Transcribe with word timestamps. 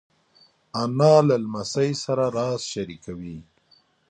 انا 0.81 1.13
له 1.27 1.35
لمسۍ 1.43 1.89
سره 2.03 2.25
راز 2.37 2.59
شریکوي 2.71 3.37